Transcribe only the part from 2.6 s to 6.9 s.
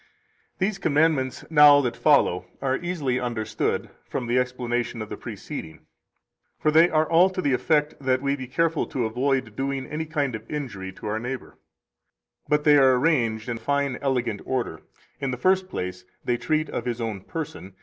easily understood from [the explanation of] the preceding; for they